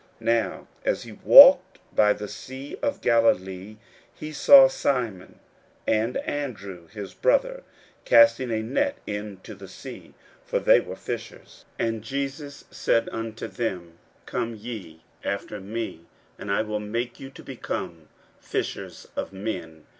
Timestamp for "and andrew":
5.85-6.87